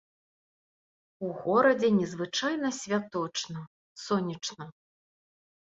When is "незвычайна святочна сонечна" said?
1.99-4.65